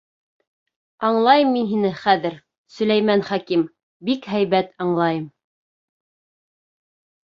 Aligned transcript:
Аңлайым 1.09 1.51
мин 1.57 1.67
һине 1.73 1.91
хәҙер, 1.99 2.39
Сөләймән 2.79 3.27
хаким, 3.31 3.69
бик 4.11 4.29
һәйбәт 4.35 4.77
аңлайым... 4.89 5.33